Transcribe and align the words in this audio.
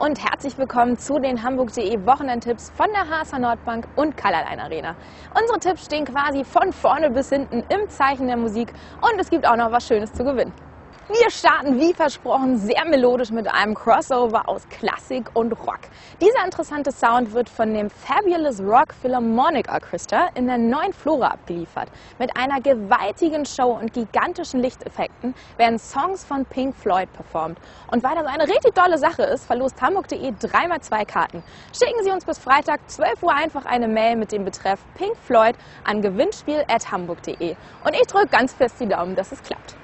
und 0.00 0.18
herzlich 0.24 0.56
willkommen 0.56 0.96
zu 0.96 1.18
den 1.18 1.42
Hamburg.de 1.42 2.06
Wochenendtipps 2.06 2.70
von 2.70 2.86
der 2.94 3.02
HSH 3.02 3.38
Nordbank 3.38 3.86
und 3.96 4.16
Colorline 4.16 4.62
Arena. 4.62 4.96
Unsere 5.38 5.60
Tipps 5.60 5.84
stehen 5.84 6.06
quasi 6.06 6.42
von 6.42 6.72
vorne 6.72 7.10
bis 7.10 7.28
hinten 7.28 7.62
im 7.68 7.88
Zeichen 7.90 8.26
der 8.26 8.38
Musik 8.38 8.72
und 9.02 9.20
es 9.20 9.28
gibt 9.28 9.46
auch 9.46 9.56
noch 9.56 9.70
was 9.72 9.86
Schönes 9.86 10.10
zu 10.12 10.24
gewinnen. 10.24 10.54
Wir 11.12 11.28
starten 11.28 11.80
wie 11.80 11.92
versprochen 11.92 12.56
sehr 12.56 12.84
melodisch 12.84 13.32
mit 13.32 13.52
einem 13.52 13.74
Crossover 13.74 14.48
aus 14.48 14.68
Klassik 14.68 15.28
und 15.34 15.50
Rock. 15.54 15.80
Dieser 16.20 16.44
interessante 16.44 16.92
Sound 16.92 17.32
wird 17.32 17.48
von 17.48 17.74
dem 17.74 17.90
Fabulous 17.90 18.60
Rock 18.60 18.94
Philharmonic 18.94 19.68
Orchestra 19.72 20.28
in 20.36 20.46
der 20.46 20.58
neuen 20.58 20.92
Flora 20.92 21.32
abgeliefert. 21.32 21.88
Mit 22.20 22.36
einer 22.36 22.60
gewaltigen 22.60 23.44
Show 23.44 23.72
und 23.72 23.92
gigantischen 23.92 24.60
Lichteffekten 24.60 25.34
werden 25.56 25.80
Songs 25.80 26.24
von 26.24 26.44
Pink 26.44 26.76
Floyd 26.76 27.12
performt. 27.12 27.58
Und 27.90 28.04
weil 28.04 28.14
das 28.14 28.26
eine 28.26 28.44
richtig 28.44 28.76
tolle 28.76 28.96
Sache 28.96 29.24
ist, 29.24 29.46
verlost 29.46 29.82
Hamburg.de 29.82 30.32
dreimal 30.38 30.80
zwei 30.80 31.04
Karten. 31.04 31.42
Schicken 31.76 32.04
Sie 32.04 32.12
uns 32.12 32.24
bis 32.24 32.38
Freitag 32.38 32.88
12 32.88 33.24
Uhr 33.24 33.34
einfach 33.34 33.66
eine 33.66 33.88
Mail 33.88 34.14
mit 34.14 34.30
dem 34.30 34.44
Betreff 34.44 34.78
Pink 34.94 35.16
Floyd 35.16 35.56
an 35.82 36.02
gewinnspiel.hamburg.de. 36.02 37.56
Und 37.84 37.94
ich 37.96 38.06
drücke 38.06 38.28
ganz 38.28 38.52
fest 38.52 38.76
die 38.78 38.86
Daumen, 38.86 39.16
dass 39.16 39.32
es 39.32 39.42
klappt. 39.42 39.74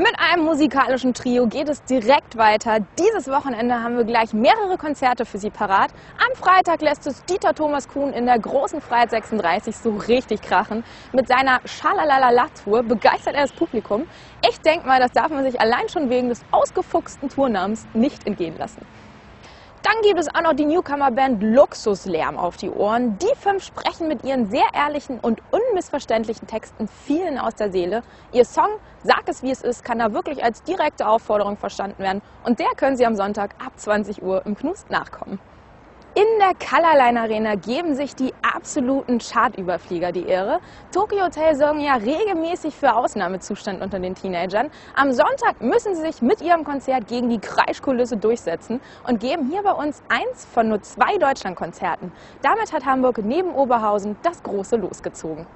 Mit 0.00 0.14
einem 0.16 0.44
musikalischen 0.44 1.12
Trio 1.12 1.48
geht 1.48 1.68
es 1.68 1.82
direkt 1.82 2.36
weiter. 2.36 2.78
Dieses 2.96 3.26
Wochenende 3.26 3.82
haben 3.82 3.96
wir 3.96 4.04
gleich 4.04 4.32
mehrere 4.32 4.76
Konzerte 4.78 5.26
für 5.26 5.38
Sie 5.38 5.50
parat. 5.50 5.90
Am 6.18 6.36
Freitag 6.36 6.82
lässt 6.82 7.04
es 7.08 7.24
Dieter 7.24 7.52
Thomas 7.52 7.88
Kuhn 7.88 8.12
in 8.12 8.24
der 8.24 8.38
großen 8.38 8.80
Freiheit 8.80 9.10
36 9.10 9.76
so 9.76 9.96
richtig 9.96 10.40
krachen. 10.40 10.84
Mit 11.12 11.26
seiner 11.26 11.58
Schalalala-Tour 11.64 12.84
begeistert 12.84 13.34
er 13.34 13.42
das 13.42 13.52
Publikum. 13.52 14.06
Ich 14.48 14.60
denke 14.60 14.86
mal, 14.86 15.00
das 15.00 15.10
darf 15.10 15.30
man 15.30 15.42
sich 15.42 15.60
allein 15.60 15.88
schon 15.88 16.08
wegen 16.10 16.28
des 16.28 16.44
ausgefuchsten 16.52 17.28
Tournamens 17.28 17.88
nicht 17.92 18.24
entgehen 18.24 18.56
lassen. 18.56 18.86
Dann 19.88 20.02
gibt 20.02 20.20
es 20.20 20.28
auch 20.34 20.42
noch 20.42 20.52
die 20.52 20.66
Newcomer-Band 20.66 21.42
Luxuslärm 21.42 22.36
auf 22.36 22.58
die 22.58 22.68
Ohren. 22.68 23.18
Die 23.20 23.34
fünf 23.36 23.64
sprechen 23.64 24.06
mit 24.06 24.22
ihren 24.22 24.44
sehr 24.50 24.66
ehrlichen 24.74 25.18
und 25.18 25.40
unmissverständlichen 25.50 26.46
Texten 26.46 26.88
vielen 27.06 27.38
aus 27.38 27.54
der 27.54 27.72
Seele. 27.72 28.02
Ihr 28.30 28.44
Song 28.44 28.68
Sag 29.02 29.22
es 29.28 29.42
wie 29.42 29.50
es 29.50 29.62
ist 29.62 29.82
kann 29.82 29.98
da 29.98 30.12
wirklich 30.12 30.44
als 30.44 30.62
direkte 30.62 31.08
Aufforderung 31.08 31.56
verstanden 31.56 32.02
werden 32.02 32.20
und 32.44 32.58
der 32.58 32.68
können 32.76 32.98
Sie 32.98 33.06
am 33.06 33.16
Sonntag 33.16 33.54
ab 33.64 33.72
20 33.76 34.22
Uhr 34.22 34.44
im 34.44 34.56
Knust 34.56 34.90
nachkommen. 34.90 35.40
In 36.14 36.24
der 36.40 36.54
Colorline 36.58 37.20
Arena 37.20 37.54
geben 37.54 37.94
sich 37.94 38.16
die 38.16 38.32
absoluten 38.42 39.18
Chartüberflieger 39.18 40.10
die 40.10 40.26
Ehre. 40.26 40.58
Tokyo 40.90 41.24
Hotel 41.24 41.54
sorgen 41.54 41.80
ja 41.80 41.94
regelmäßig 41.94 42.74
für 42.74 42.96
Ausnahmezustand 42.96 43.82
unter 43.82 44.00
den 44.00 44.14
Teenagern. 44.14 44.68
Am 44.94 45.12
Sonntag 45.12 45.60
müssen 45.60 45.94
sie 45.94 46.00
sich 46.00 46.20
mit 46.20 46.40
ihrem 46.40 46.64
Konzert 46.64 47.06
gegen 47.06 47.28
die 47.28 47.40
Kreischkulisse 47.40 48.16
durchsetzen 48.16 48.80
und 49.06 49.20
geben 49.20 49.46
hier 49.46 49.62
bei 49.62 49.72
uns 49.72 50.02
eins 50.08 50.44
von 50.44 50.68
nur 50.68 50.82
zwei 50.82 51.18
Deutschlandkonzerten. 51.18 52.12
Damit 52.42 52.72
hat 52.72 52.84
Hamburg 52.84 53.18
neben 53.22 53.54
Oberhausen 53.54 54.16
das 54.22 54.42
große 54.42 54.76
losgezogen. 54.76 55.46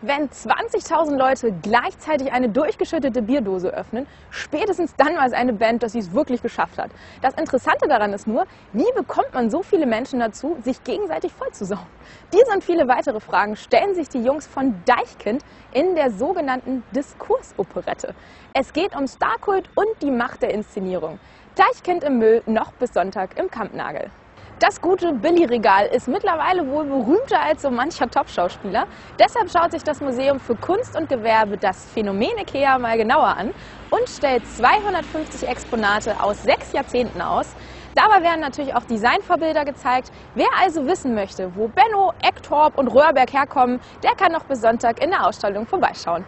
Wenn 0.00 0.28
20.000 0.28 1.16
Leute 1.16 1.52
gleichzeitig 1.60 2.30
eine 2.30 2.48
durchgeschüttete 2.48 3.20
Bierdose 3.20 3.70
öffnen, 3.70 4.06
spätestens 4.30 4.94
dann 4.94 5.16
weiß 5.16 5.32
eine 5.32 5.52
Band, 5.52 5.82
dass 5.82 5.90
sie 5.90 5.98
es 5.98 6.12
wirklich 6.12 6.40
geschafft 6.40 6.78
hat. 6.78 6.92
Das 7.20 7.34
Interessante 7.34 7.88
daran 7.88 8.12
ist 8.12 8.28
nur, 8.28 8.46
wie 8.72 8.86
bekommt 8.94 9.34
man 9.34 9.50
so 9.50 9.60
viele 9.60 9.86
Menschen 9.86 10.20
dazu, 10.20 10.56
sich 10.62 10.84
gegenseitig 10.84 11.32
vollzusauen? 11.32 11.88
Diese 12.32 12.48
und 12.54 12.62
viele 12.62 12.86
weitere 12.86 13.18
Fragen 13.18 13.56
stellen 13.56 13.96
sich 13.96 14.08
die 14.08 14.22
Jungs 14.22 14.46
von 14.46 14.72
Deichkind 14.86 15.42
in 15.72 15.96
der 15.96 16.12
sogenannten 16.12 16.84
Diskursoperette. 16.94 18.14
Es 18.54 18.72
geht 18.72 18.94
um 18.94 19.08
Starkult 19.08 19.68
und 19.74 20.00
die 20.00 20.12
Macht 20.12 20.42
der 20.42 20.54
Inszenierung. 20.54 21.18
Deichkind 21.56 22.04
im 22.04 22.18
Müll 22.18 22.40
noch 22.46 22.70
bis 22.74 22.94
Sonntag 22.94 23.36
im 23.36 23.50
Kampnagel. 23.50 24.12
Das 24.60 24.80
gute 24.80 25.12
Billy-Regal 25.12 25.86
ist 25.86 26.08
mittlerweile 26.08 26.66
wohl 26.66 26.84
berühmter 26.84 27.40
als 27.40 27.62
so 27.62 27.70
mancher 27.70 28.10
Top-Schauspieler. 28.10 28.86
Deshalb 29.16 29.48
schaut 29.52 29.70
sich 29.70 29.84
das 29.84 30.00
Museum 30.00 30.40
für 30.40 30.56
Kunst 30.56 30.96
und 30.98 31.08
Gewerbe 31.08 31.58
das 31.58 31.84
Phänomen 31.84 32.36
Ikea 32.40 32.76
mal 32.80 32.98
genauer 32.98 33.36
an 33.36 33.52
und 33.90 34.08
stellt 34.08 34.46
250 34.46 35.46
Exponate 35.48 36.20
aus 36.20 36.42
sechs 36.42 36.72
Jahrzehnten 36.72 37.22
aus. 37.22 37.54
Dabei 37.94 38.24
werden 38.24 38.40
natürlich 38.40 38.74
auch 38.74 38.84
Designvorbilder 38.84 39.64
gezeigt. 39.64 40.10
Wer 40.34 40.48
also 40.60 40.86
wissen 40.86 41.14
möchte, 41.14 41.54
wo 41.54 41.68
Benno, 41.68 42.10
Ecktorp 42.20 42.76
und 42.76 42.88
Röhrberg 42.88 43.32
herkommen, 43.32 43.78
der 44.02 44.10
kann 44.16 44.32
noch 44.32 44.44
bis 44.44 44.60
Sonntag 44.60 45.00
in 45.00 45.10
der 45.10 45.24
Ausstellung 45.24 45.68
vorbeischauen. 45.68 46.26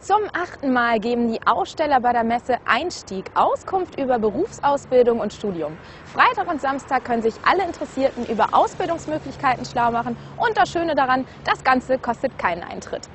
Zum 0.00 0.22
achten 0.32 0.72
Mal 0.72 0.98
geben 0.98 1.30
die 1.30 1.46
Aussteller 1.46 2.00
bei 2.00 2.14
der 2.14 2.24
Messe 2.24 2.56
Einstieg 2.64 3.26
Auskunft 3.34 4.00
über 4.00 4.18
Berufsausbildung 4.18 5.20
und 5.20 5.30
Studium. 5.30 5.76
Freitag 6.06 6.50
und 6.50 6.58
Samstag 6.58 7.04
können 7.04 7.20
sich 7.20 7.34
alle 7.44 7.66
Interessierten 7.66 8.24
über 8.24 8.48
Ausbildungsmöglichkeiten 8.52 9.66
schlau 9.66 9.90
machen 9.90 10.16
und 10.38 10.56
das 10.56 10.70
Schöne 10.70 10.94
daran, 10.94 11.26
das 11.44 11.62
Ganze 11.62 11.98
kostet 11.98 12.38
keinen 12.38 12.62
Eintritt. 12.62 13.10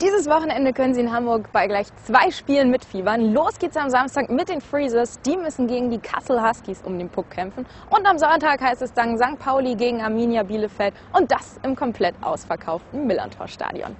Dieses 0.00 0.28
Wochenende 0.28 0.72
können 0.72 0.94
Sie 0.94 1.00
in 1.00 1.12
Hamburg 1.12 1.50
bei 1.50 1.66
gleich 1.66 1.88
zwei 2.06 2.30
Spielen 2.30 2.70
mitfiebern. 2.70 3.32
Los 3.32 3.58
geht's 3.58 3.76
am 3.76 3.90
Samstag 3.90 4.30
mit 4.30 4.48
den 4.48 4.60
Freezers. 4.60 5.20
Die 5.22 5.36
müssen 5.36 5.66
gegen 5.66 5.90
die 5.90 5.98
Kassel 5.98 6.40
Huskies 6.40 6.82
um 6.82 6.98
den 6.98 7.08
Puck 7.08 7.30
kämpfen. 7.30 7.66
Und 7.90 8.06
am 8.06 8.18
Sonntag 8.18 8.60
heißt 8.60 8.82
es 8.82 8.92
dann 8.92 9.18
St. 9.18 9.40
Pauli 9.40 9.74
gegen 9.74 10.00
Arminia 10.00 10.44
Bielefeld. 10.44 10.94
Und 11.12 11.32
das 11.32 11.58
im 11.64 11.74
komplett 11.74 12.14
ausverkauften 12.20 13.06
Millantor-Stadion. 13.08 13.96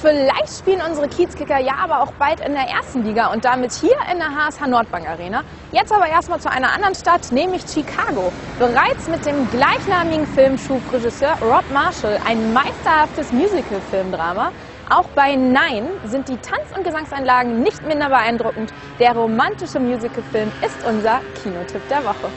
Vielleicht 0.00 0.56
spielen 0.56 0.80
unsere 0.88 1.08
Kiezkicker 1.08 1.58
ja 1.58 1.72
aber 1.82 2.02
auch 2.02 2.12
bald 2.12 2.38
in 2.40 2.52
der 2.52 2.68
ersten 2.68 3.02
Liga 3.02 3.32
und 3.32 3.44
damit 3.44 3.72
hier 3.72 3.96
in 4.12 4.18
der 4.18 4.28
HSH 4.28 4.68
Nordbank 4.68 5.08
Arena. 5.08 5.42
Jetzt 5.72 5.92
aber 5.92 6.06
erstmal 6.06 6.38
zu 6.38 6.48
einer 6.48 6.72
anderen 6.72 6.94
Stadt, 6.94 7.32
nämlich 7.32 7.62
Chicago. 7.62 8.32
Bereits 8.60 9.08
mit 9.08 9.26
dem 9.26 9.50
gleichnamigen 9.50 10.26
Film 10.28 10.56
schuf 10.56 10.92
Regisseur 10.92 11.34
Rob 11.42 11.64
Marshall 11.72 12.20
ein 12.24 12.52
meisterhaftes 12.52 13.32
Musical-Filmdrama. 13.32 14.52
Auch 14.88 15.08
bei 15.16 15.34
Nein 15.34 15.88
sind 16.04 16.28
die 16.28 16.36
Tanz- 16.36 16.76
und 16.76 16.84
Gesangseinlagen 16.84 17.60
nicht 17.62 17.82
minder 17.82 18.08
beeindruckend. 18.08 18.70
Der 19.00 19.16
romantische 19.16 19.80
Musicalfilm 19.80 20.52
ist 20.64 20.86
unser 20.86 21.22
Kinotipp 21.42 21.86
der 21.88 22.04
Woche. 22.04 22.30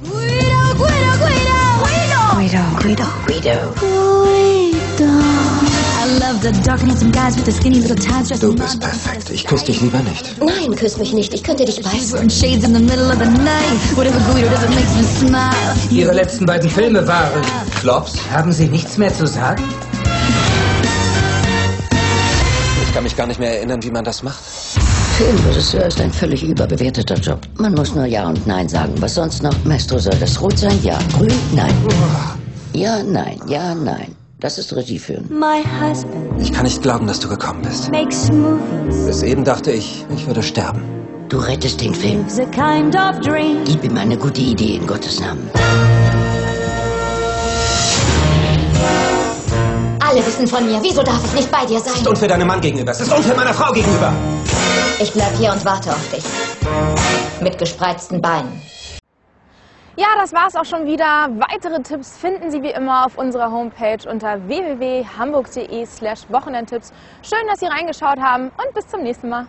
Guido, 0.00 0.74
Guido, 0.78 1.12
Guido, 1.18 2.38
Guido, 2.38 2.60
Guido, 2.80 3.04
Guido, 3.26 3.74
Guido. 3.80 4.61
Du 8.40 8.54
bist 8.54 8.80
perfekt. 8.80 9.30
Ich 9.30 9.46
küsse 9.46 9.66
dich 9.66 9.80
lieber 9.80 10.00
nicht. 10.00 10.34
Nein, 10.40 10.74
küss 10.76 10.98
mich 10.98 11.12
nicht. 11.12 11.32
Ich 11.32 11.42
könnte 11.42 11.64
dich 11.64 11.80
beißen. 11.82 12.28
Ihre 15.90 16.12
letzten 16.12 16.46
beiden 16.46 16.68
Filme 16.68 17.06
waren 17.06 17.42
Flops. 17.80 18.14
Haben 18.30 18.52
Sie 18.52 18.66
nichts 18.66 18.98
mehr 18.98 19.12
zu 19.12 19.26
sagen? 19.26 19.62
Ich 22.86 22.94
kann 22.94 23.04
mich 23.04 23.16
gar 23.16 23.26
nicht 23.26 23.40
mehr 23.40 23.56
erinnern, 23.56 23.82
wie 23.82 23.90
man 23.90 24.04
das 24.04 24.22
macht. 24.22 24.38
Filmregisseur 25.16 25.86
ist 25.86 26.00
ein 26.00 26.12
völlig 26.12 26.42
überbewerteter 26.42 27.14
Job. 27.16 27.40
Man 27.56 27.74
muss 27.74 27.94
nur 27.94 28.06
Ja 28.06 28.28
und 28.28 28.46
Nein 28.46 28.68
sagen. 28.68 28.92
Was 28.96 29.14
sonst 29.14 29.42
noch? 29.42 29.54
Maestro, 29.64 29.98
soll 29.98 30.14
das 30.20 30.40
rot 30.40 30.58
sein? 30.58 30.78
Ja. 30.82 30.98
Grün? 31.16 31.32
Nein. 31.54 31.74
Ja, 32.74 33.02
nein. 33.02 33.38
Ja, 33.46 33.74
nein. 33.74 34.14
Das 34.42 34.58
ist 34.58 34.74
Regie 34.74 34.98
führen. 34.98 35.30
Ich 36.40 36.52
kann 36.52 36.64
nicht 36.64 36.82
glauben, 36.82 37.06
dass 37.06 37.20
du 37.20 37.28
gekommen 37.28 37.62
bist. 37.62 37.92
Bis 37.92 39.22
eben 39.22 39.44
dachte 39.44 39.70
ich, 39.70 40.04
ich 40.12 40.26
würde 40.26 40.42
sterben. 40.42 40.82
Du 41.28 41.38
rettest 41.38 41.80
den 41.80 41.94
Film. 41.94 42.26
Kind 42.50 42.96
of 42.96 43.20
Gib 43.64 43.84
ihm 43.84 43.96
eine 43.96 44.18
gute 44.18 44.40
Idee 44.40 44.74
in 44.74 44.86
Gottes 44.88 45.20
Namen. 45.20 45.48
Alle 50.00 50.26
wissen 50.26 50.48
von 50.48 50.66
mir. 50.66 50.80
Wieso 50.82 51.04
darf 51.04 51.24
ich 51.24 51.34
nicht 51.34 51.50
bei 51.52 51.64
dir 51.64 51.78
sein? 51.78 51.92
Es 51.94 52.00
ist 52.00 52.08
unfair 52.08 52.26
deinem 52.26 52.48
Mann 52.48 52.60
gegenüber. 52.60 52.90
Es 52.90 53.00
ist 53.00 53.12
unfair 53.12 53.36
meiner 53.36 53.54
Frau 53.54 53.72
gegenüber. 53.72 54.12
Ich 54.98 55.12
bleib 55.12 55.38
hier 55.38 55.52
und 55.52 55.64
warte 55.64 55.90
auf 55.90 56.10
dich. 56.10 56.24
Mit 57.40 57.58
gespreizten 57.58 58.20
Beinen. 58.20 58.60
Ja, 59.94 60.06
das 60.16 60.32
war's 60.32 60.56
auch 60.56 60.64
schon 60.64 60.86
wieder. 60.86 61.28
Weitere 61.50 61.82
Tipps 61.82 62.16
finden 62.16 62.50
Sie 62.50 62.62
wie 62.62 62.70
immer 62.70 63.04
auf 63.04 63.18
unserer 63.18 63.52
Homepage 63.52 64.08
unter 64.08 64.48
www.hamburg.de 64.48 65.84
slash 65.84 66.20
Wochenendtipps. 66.30 66.94
Schön, 67.22 67.46
dass 67.46 67.60
Sie 67.60 67.66
reingeschaut 67.66 68.18
haben 68.18 68.44
und 68.44 68.72
bis 68.72 68.86
zum 68.86 69.02
nächsten 69.02 69.28
Mal. 69.28 69.48